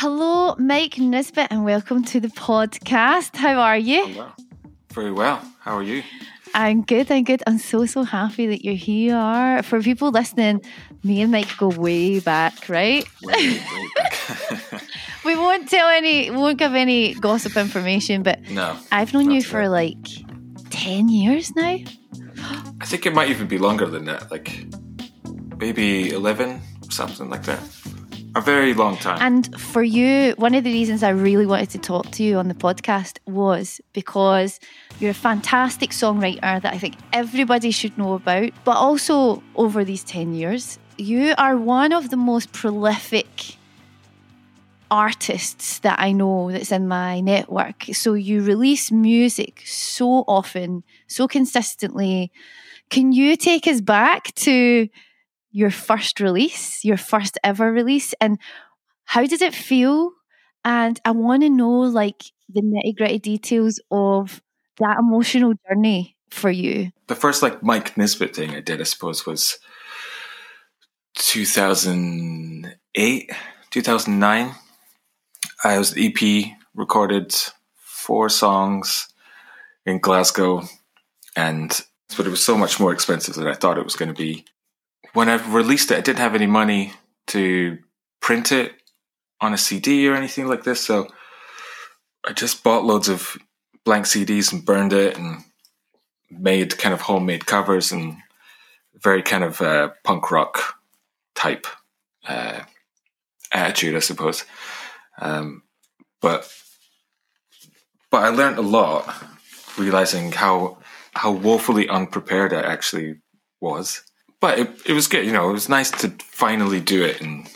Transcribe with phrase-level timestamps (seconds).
[0.00, 3.36] Hello, Mike Nisbet, and welcome to the podcast.
[3.36, 4.06] How are you?
[4.06, 4.30] Hello.
[4.94, 5.46] Very well.
[5.58, 6.02] How are you?
[6.54, 7.12] I'm good.
[7.12, 7.42] I'm good.
[7.46, 9.62] I'm so so happy that you're here.
[9.62, 10.62] For people listening,
[11.04, 13.04] me and Mike go way back, right?
[13.22, 14.82] Way, way back.
[15.26, 18.78] we won't tell any, we won't give any gossip information, but no.
[18.90, 19.68] I've known you for right.
[19.68, 21.76] like ten years now.
[22.80, 24.30] I think it might even be longer than that.
[24.30, 24.64] Like
[25.58, 26.58] maybe 11,
[26.88, 27.60] something like that.
[28.36, 29.18] A very long time.
[29.20, 32.46] And for you, one of the reasons I really wanted to talk to you on
[32.46, 34.60] the podcast was because
[35.00, 38.52] you're a fantastic songwriter that I think everybody should know about.
[38.64, 43.56] But also, over these 10 years, you are one of the most prolific
[44.90, 47.84] artists that I know that's in my network.
[47.92, 52.30] So you release music so often, so consistently.
[52.90, 54.88] Can you take us back to
[55.50, 58.38] your first release, your first ever release, and
[59.04, 60.12] how did it feel?
[60.64, 64.40] And I want to know like the nitty gritty details of
[64.78, 66.92] that emotional journey for you.
[67.08, 69.58] the first like Mike Nisbet thing I did, I suppose, was
[71.16, 73.30] 2008,
[73.70, 74.54] 2009.
[75.64, 76.18] I was EP,
[76.74, 77.34] recorded
[77.74, 79.08] four songs
[79.84, 80.62] in Glasgow,
[81.36, 81.80] and
[82.16, 84.44] but it was so much more expensive than I thought it was going to be.
[85.12, 86.92] When I released it, I didn't have any money
[87.28, 87.78] to
[88.20, 88.74] print it
[89.40, 91.08] on a CD or anything like this, so
[92.26, 93.36] I just bought loads of
[93.84, 95.44] blank CDs and burned it and
[96.30, 98.16] made kind of homemade covers and
[98.94, 100.74] very kind of uh, punk rock
[101.34, 101.66] type
[102.28, 102.60] uh,
[103.52, 104.44] attitude, I suppose.
[105.20, 105.62] Um,
[106.20, 106.52] but
[108.10, 109.12] but I learned a lot,
[109.78, 110.78] realizing how
[111.14, 113.20] how woefully unprepared I actually
[113.60, 114.02] was.
[114.40, 115.50] But it, it was good, you know.
[115.50, 117.46] It was nice to finally do it and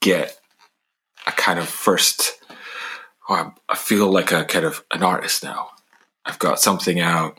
[0.00, 0.38] get
[1.26, 2.32] a kind of first.
[3.28, 5.68] Oh, I- feel like a kind of an artist now.
[6.24, 7.38] I've got something out,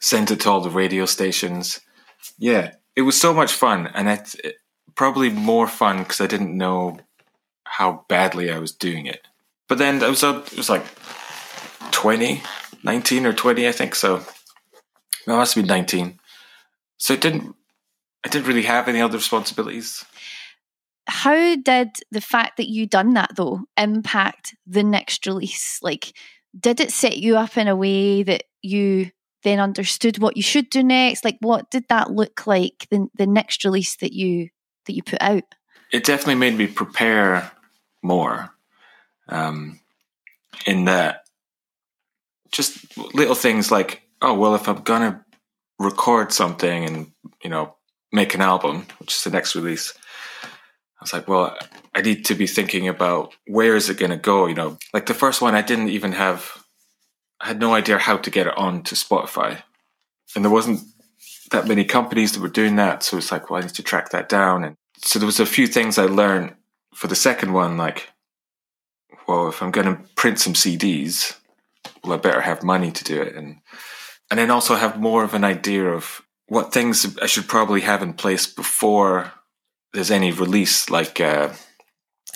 [0.00, 1.80] sent it to all the radio stations.
[2.38, 4.56] Yeah, it was so much fun, and it's it,
[4.94, 6.98] probably more fun because I didn't know
[7.64, 9.26] how badly I was doing it.
[9.68, 10.84] But then I was it was like
[11.90, 12.42] 20,
[12.82, 13.94] 19 or 20, I think.
[13.94, 14.24] So
[15.26, 16.18] no, it must be 19.
[16.98, 17.54] So it didn't,
[18.24, 20.04] I didn't really have any other responsibilities.
[21.06, 25.78] How did the fact that you done that though impact the next release?
[25.82, 26.16] Like,
[26.58, 29.10] did it set you up in a way that you
[29.42, 31.24] then understood what you should do next?
[31.24, 34.48] Like, what did that look like the the next release that you
[34.86, 35.44] that you put out?
[35.94, 37.52] it definitely made me prepare
[38.02, 38.50] more
[39.28, 39.78] um,
[40.66, 41.24] in that
[42.50, 45.23] just little things like oh well if i'm gonna
[45.84, 47.12] record something and
[47.42, 47.76] you know
[48.12, 49.92] make an album which is the next release
[50.44, 50.48] i
[51.00, 51.56] was like well
[51.94, 54.78] i need to be thinking about where is it going to go you know?
[54.92, 56.64] Like the first one i didn't even have
[57.40, 59.62] i had no idea how to get it on to spotify.
[60.34, 60.80] And there wasn't
[61.52, 64.10] that many companies that were doing that so it's like well i need to track
[64.10, 64.64] that down.
[64.64, 66.54] And so there was a few things I learned
[66.94, 68.10] for the second one, like,
[69.26, 71.38] well, if I'm going to print some CDs,
[72.02, 73.58] well, I better have money to do it, and
[74.34, 78.02] and then also have more of an idea of what things I should probably have
[78.02, 79.30] in place before
[79.92, 80.90] there's any release.
[80.90, 81.50] Like, uh,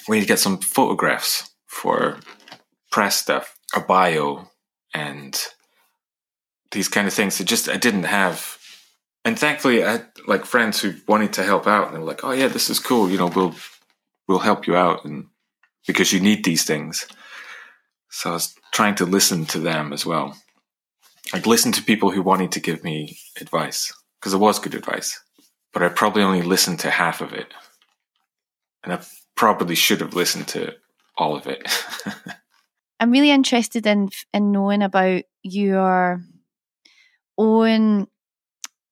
[0.06, 2.20] we need to get some photographs for
[2.92, 4.48] press stuff, a bio,
[4.94, 5.44] and
[6.70, 7.38] these kind of things.
[7.38, 8.60] That just I didn't have
[9.24, 12.22] and thankfully I had like friends who wanted to help out and they were like,
[12.22, 13.56] Oh yeah, this is cool, you know, we'll
[14.28, 15.26] we'll help you out and
[15.84, 17.08] because you need these things.
[18.08, 20.36] So I was trying to listen to them as well.
[21.32, 23.92] Like listen to people who wanted to give me advice.
[24.20, 25.20] Because it was good advice.
[25.72, 27.52] But I probably only listened to half of it.
[28.82, 29.00] And I
[29.36, 30.74] probably should have listened to
[31.16, 31.62] all of it.
[33.00, 36.20] I'm really interested in in knowing about your
[37.36, 38.08] own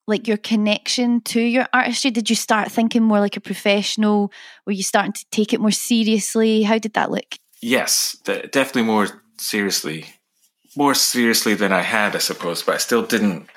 [0.07, 2.13] like your connection to your artistry.
[2.13, 4.31] Did you start thinking more like a professional?
[4.65, 6.63] Were you starting to take it more seriously?
[6.63, 7.39] How did that look?
[7.61, 9.09] yes, definitely more
[9.39, 10.07] seriously,
[10.77, 12.63] more seriously than I had, I suppose.
[12.63, 13.49] But I still didn't,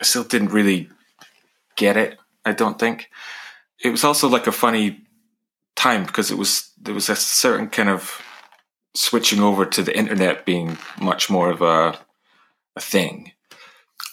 [0.00, 0.88] I still didn't really
[1.76, 2.18] get it.
[2.44, 3.08] I don't think
[3.82, 5.02] it was also like a funny
[5.74, 8.20] time because it was there was a certain kind of
[8.94, 11.98] switching over to the internet being much more of a
[12.76, 13.32] a thing.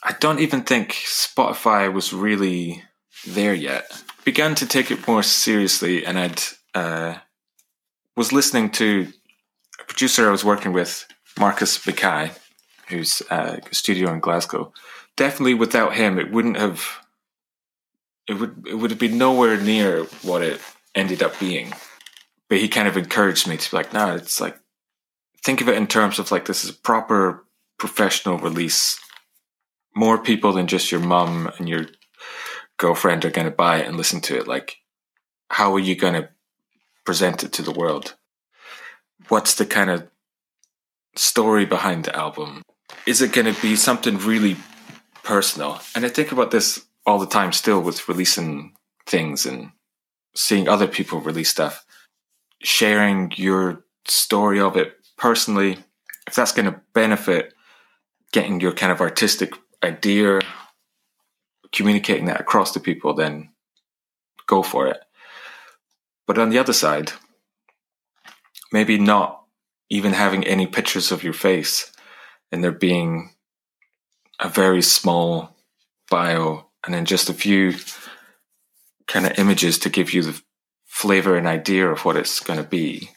[0.03, 2.83] I don't even think Spotify was really
[3.27, 4.03] there yet.
[4.23, 6.41] Began to take it more seriously, and I'd
[6.73, 7.15] uh,
[8.15, 9.07] was listening to
[9.79, 11.05] a producer I was working with,
[11.37, 12.31] Marcus Mackay,
[12.87, 14.71] who's uh, a studio in Glasgow.
[15.15, 16.99] Definitely, without him, it wouldn't have.
[18.27, 20.61] It would it would have been nowhere near what it
[20.95, 21.73] ended up being.
[22.49, 24.59] but he kind of encouraged me to be like, no, it's like,
[25.43, 27.45] think of it in terms of like, this is a proper
[27.77, 28.99] professional release.
[29.95, 31.85] More people than just your mum and your
[32.77, 34.47] girlfriend are going to buy it and listen to it.
[34.47, 34.77] Like,
[35.49, 36.29] how are you going to
[37.05, 38.15] present it to the world?
[39.29, 40.07] What's the kind of
[41.15, 42.61] story behind the album?
[43.05, 44.57] Is it going to be something really
[45.23, 45.81] personal?
[45.95, 48.75] And I think about this all the time still with releasing
[49.05, 49.71] things and
[50.35, 51.85] seeing other people release stuff
[52.61, 55.77] sharing your story of it personally,
[56.27, 57.53] if that's going to benefit
[58.31, 59.53] getting your kind of artistic
[59.83, 60.39] idea,
[61.71, 63.49] communicating that across to people, then
[64.47, 64.99] go for it.
[66.27, 67.11] But on the other side,
[68.71, 69.43] maybe not
[69.89, 71.91] even having any pictures of your face
[72.51, 73.31] and there being
[74.39, 75.55] a very small
[76.09, 77.73] bio and then just a few
[79.07, 80.41] kind of images to give you the
[80.85, 83.09] flavor and idea of what it's going to be.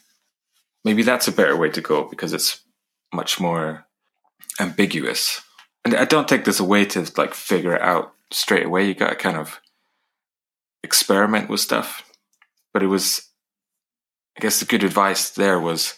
[0.85, 2.63] Maybe that's a better way to go because it's
[3.13, 3.87] much more
[4.59, 5.43] ambiguous.
[5.85, 8.87] And I don't think there's a way to like figure it out straight away.
[8.87, 9.61] You got to kind of
[10.83, 12.09] experiment with stuff.
[12.73, 13.29] But it was,
[14.37, 15.95] I guess the good advice there was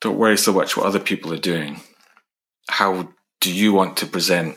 [0.00, 1.80] don't worry so much what other people are doing.
[2.68, 4.56] How do you want to present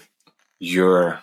[0.60, 1.22] your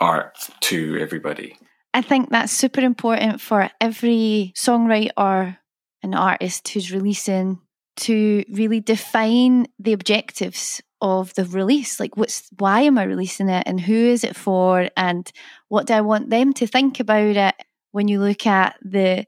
[0.00, 1.58] art to everybody?
[1.94, 5.58] I think that's super important for every songwriter or
[6.02, 7.60] an artist who's releasing
[7.96, 13.62] to really define the objectives of the release like what's why am i releasing it
[13.66, 15.30] and who is it for and
[15.68, 17.54] what do i want them to think about it
[17.92, 19.24] when you look at the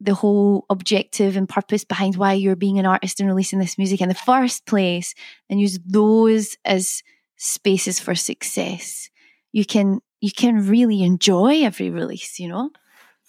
[0.00, 4.00] the whole objective and purpose behind why you're being an artist and releasing this music
[4.00, 5.14] in the first place
[5.48, 7.02] and use those as
[7.36, 9.10] spaces for success
[9.56, 12.70] you can you can really enjoy every release, you know?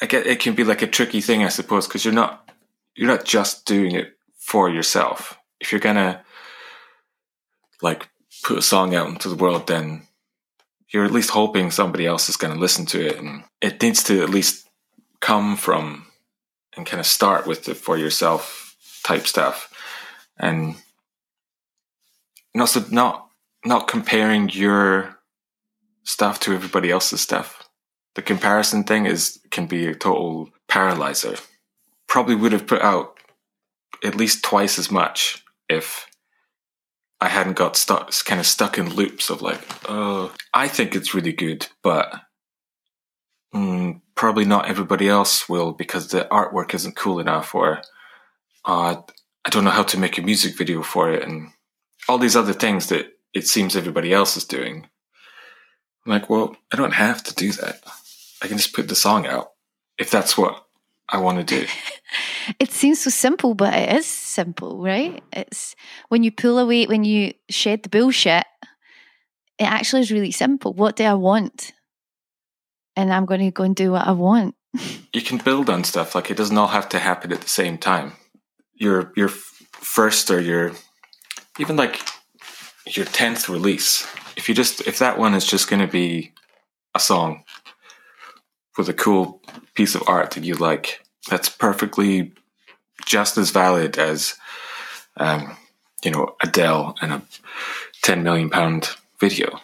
[0.02, 2.52] It can be like a tricky thing, I suppose, because you're not
[2.96, 5.40] you're not just doing it for yourself.
[5.62, 6.22] If you're gonna
[7.82, 8.10] like
[8.44, 10.06] put a song out into the world, then
[10.90, 14.04] you're at least hoping somebody else is going to listen to it, and it needs
[14.04, 14.68] to at least
[15.22, 16.07] come from
[16.78, 19.74] and kind of start with the for yourself type stuff,
[20.40, 20.76] and
[22.58, 23.30] also not
[23.66, 25.20] not comparing your
[26.04, 27.68] stuff to everybody else's stuff.
[28.16, 31.36] The comparison thing is can be a total paralyzer.
[32.08, 33.18] Probably would have put out
[34.04, 36.08] at least twice as much if
[37.20, 39.60] I hadn't got stuck, kind of stuck in loops of like,
[39.90, 42.14] oh, I think it's really good, but
[43.54, 47.82] mm, probably not everybody else will because the artwork isn't cool enough, or
[48.66, 49.02] uh,
[49.46, 51.52] I don't know how to make a music video for it, and
[52.08, 54.88] all these other things that it seems everybody else is doing.
[56.06, 57.82] I'm like, well, I don't have to do that.
[58.42, 59.52] I can just put the song out
[59.98, 60.66] if that's what
[61.10, 61.68] I want to do.
[62.60, 65.22] it seems so simple, but it is simple, right?
[65.34, 65.76] It's
[66.10, 68.46] when you pull away, when you shed the bullshit,
[69.60, 70.74] it actually is really simple.
[70.74, 71.74] What do I want?
[72.98, 74.56] And I'm going to go and do what I want.
[75.14, 76.16] you can build on stuff.
[76.16, 78.14] Like it doesn't all have to happen at the same time.
[78.74, 80.74] Your your first or your
[81.58, 82.02] even like
[82.86, 84.06] your tenth release
[84.38, 86.32] if you just if that one is just going to be
[86.96, 87.44] a song
[88.78, 89.42] with a cool
[89.74, 92.32] piece of art that you like, that's perfectly
[93.06, 94.36] just as valid as
[95.18, 95.58] um,
[96.04, 97.22] you know Adele and a
[98.04, 98.90] ten million pound
[99.20, 99.60] video.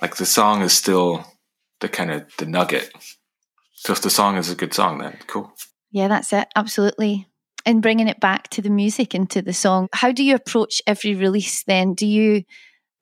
[0.00, 1.26] Like the song is still
[1.84, 2.90] the kind of the nugget.
[3.74, 5.52] So if the song is a good song, then cool.
[5.92, 6.48] Yeah, that's it.
[6.56, 7.28] Absolutely.
[7.66, 10.80] And bringing it back to the music and to the song, how do you approach
[10.86, 11.92] every release then?
[11.92, 12.44] Do you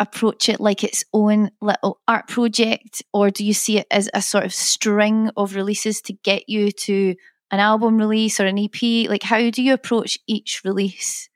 [0.01, 4.21] approach it like its own little art project, or do you see it as a
[4.21, 7.15] sort of string of releases to get you to
[7.53, 9.09] an album release or an EP?
[9.09, 11.29] Like, how do you approach each release?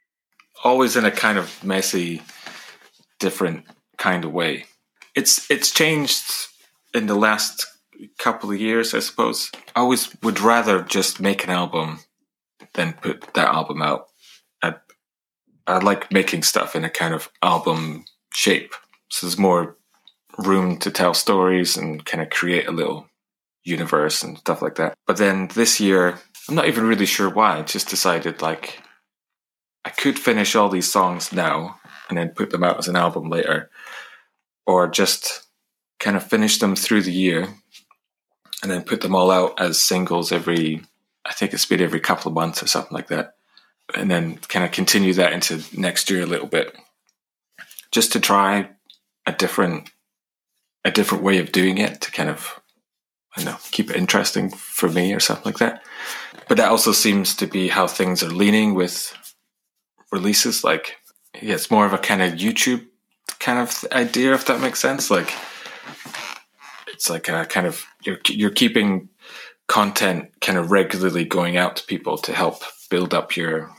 [0.65, 2.23] Always in a kind of messy,
[3.21, 3.67] different
[3.99, 4.65] kind of way.
[5.15, 6.25] It's it's changed
[6.97, 7.67] in the last
[8.19, 9.51] couple of years, I suppose.
[9.75, 12.01] I always would rather just make an album
[12.75, 14.07] than put that album out.
[14.63, 14.75] I,
[15.67, 18.75] I like making stuff in a kind of album shape.
[19.11, 19.77] So there's more
[20.39, 23.09] room to tell stories and kind of create a little
[23.65, 24.95] universe and stuff like that.
[25.07, 27.59] But then this year, I'm not even really sure why.
[27.59, 28.81] I just decided like
[29.85, 33.29] I could finish all these songs now and then put them out as an album
[33.31, 33.71] later,
[34.67, 35.46] or just
[35.99, 37.49] kind of finish them through the year
[38.63, 40.83] and then put them all out as singles every,
[41.25, 43.35] I think it's been every couple of months or something like that.
[43.95, 46.77] And then kind of continue that into next year a little bit
[47.93, 48.71] just to try
[49.27, 49.91] a different
[50.85, 52.61] a different way of doing it to kind of
[53.37, 55.83] I don't know keep it interesting for me or something like that.
[56.49, 59.17] but that also seems to be how things are leaning with
[60.13, 60.65] releases.
[60.65, 60.97] Like,
[61.41, 62.87] yeah, it's more of a kind of YouTube
[63.39, 65.11] kind of idea, if that makes sense.
[65.11, 65.33] Like,
[66.97, 69.11] it's like a kind of you're you're keeping
[69.69, 73.71] content kind of regularly going out to people to help build up your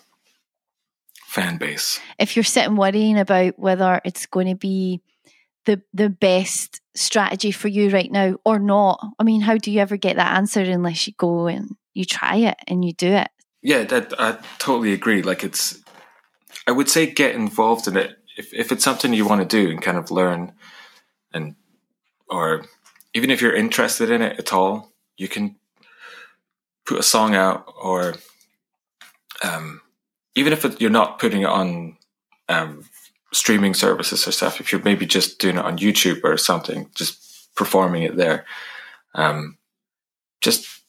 [1.25, 1.99] fan base.
[2.19, 5.01] If you're sitting worrying about whether it's going to be
[5.65, 9.79] the the best strategy for you right now or not, I mean, how do you
[9.79, 13.29] ever get that answer unless you go and you try it and you do it?
[13.63, 15.23] Yeah, that, I totally agree.
[15.23, 15.81] Like it's,
[16.67, 19.71] I would say get involved in it if if it's something you want to do
[19.71, 20.53] and kind of learn,
[21.33, 21.55] and
[22.29, 22.65] or
[23.17, 25.55] even if you're interested in it at all, you can
[26.85, 28.13] put a song out or
[29.43, 29.81] um,
[30.35, 31.97] even if it, you're not putting it on
[32.47, 32.85] um,
[33.33, 37.55] streaming services or stuff, if you're maybe just doing it on YouTube or something, just
[37.55, 38.45] performing it there,
[39.15, 39.57] um,
[40.39, 40.83] just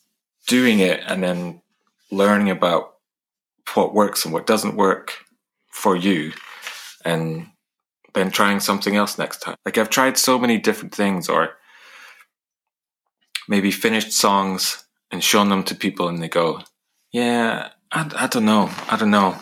[0.46, 1.62] doing it and then
[2.10, 2.96] learning about
[3.72, 5.14] what works and what doesn't work
[5.70, 6.32] for you
[7.06, 7.46] and
[8.12, 9.56] then trying something else next time.
[9.64, 11.57] Like I've tried so many different things or
[13.48, 16.60] maybe finished songs and shown them to people and they go,
[17.10, 18.70] yeah, I, I don't know.
[18.88, 19.36] I don't know.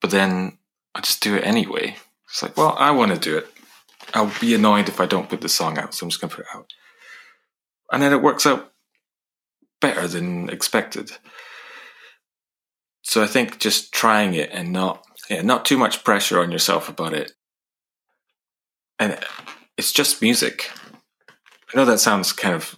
[0.00, 0.58] But then
[0.94, 1.96] I just do it anyway.
[2.28, 3.48] It's like, well, I want to do it.
[4.14, 6.36] I'll be annoyed if I don't put the song out, so I'm just going to
[6.36, 6.72] put it out.
[7.92, 8.72] And then it works out
[9.80, 11.10] better than expected.
[13.02, 16.88] So I think just trying it and not, yeah, not too much pressure on yourself
[16.88, 17.32] about it.
[18.98, 19.18] And
[19.76, 20.70] it's just music.
[21.72, 22.76] I know that sounds kind of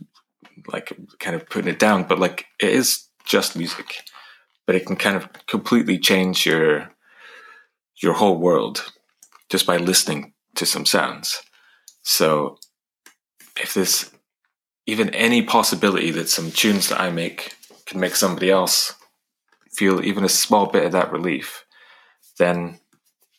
[0.66, 4.04] like kind of putting it down, but like it is just music
[4.66, 6.90] but it can kind of completely change your
[8.02, 8.92] your whole world
[9.48, 11.42] just by listening to some sounds.
[12.02, 12.58] So
[13.60, 14.10] if there's
[14.86, 17.56] even any possibility that some tunes that I make
[17.86, 18.94] can make somebody else
[19.72, 21.64] feel even a small bit of that relief,
[22.38, 22.80] then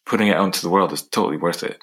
[0.05, 1.79] putting it out into the world is totally worth it.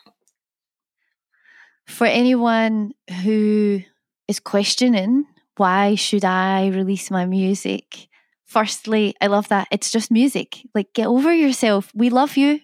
[1.86, 3.82] For anyone who
[4.28, 8.08] is questioning why should I release my music?
[8.52, 10.68] firstly, I love that it's just music.
[10.74, 11.90] Like, get over yourself.
[11.94, 12.60] We love you.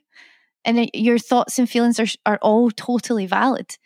[0.65, 3.79] And your thoughts and feelings are, are all totally valid.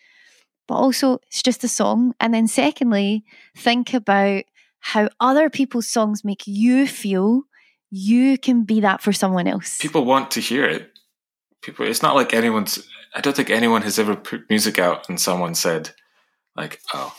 [0.66, 2.14] But also, it's just a song.
[2.18, 3.24] And then, secondly,
[3.56, 4.44] think about
[4.80, 7.42] how other people's songs make you feel.
[7.90, 9.78] You can be that for someone else.
[9.78, 10.90] People want to hear it.
[11.62, 15.20] People, it's not like anyone's, I don't think anyone has ever put music out and
[15.20, 15.90] someone said,
[16.56, 17.14] like, oh,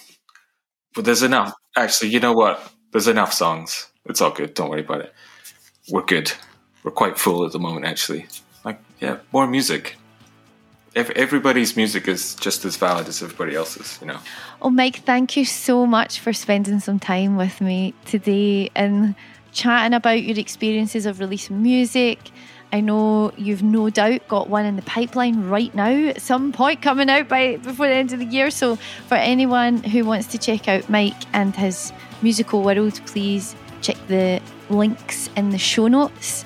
[0.96, 1.54] but there's enough.
[1.76, 2.72] Actually, you know what?
[2.92, 4.54] There's enough songs it's all good.
[4.54, 5.14] Don't worry about it.
[5.90, 6.32] We're good.
[6.84, 8.28] We're quite full at the moment, actually.
[8.66, 9.98] Like, yeah, more music.
[10.96, 14.20] If Everybody's music is just as valid as everybody else's, you know.
[14.62, 19.16] Oh, Mike, thank you so much for spending some time with me today and
[19.52, 22.20] chatting about your experiences of releasing music.
[22.74, 26.82] I know you've no doubt got one in the pipeline right now at some point
[26.82, 28.50] coming out by before the end of the year.
[28.50, 28.78] So
[29.08, 34.42] for anyone who wants to check out Mike and his musical world, please check the
[34.72, 36.46] links in the show notes.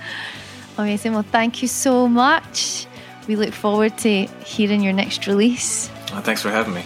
[0.78, 1.14] Amazing.
[1.14, 2.88] Well, thank you so much.
[3.30, 5.88] We look forward to hearing your next release.
[6.22, 6.84] thanks for having me.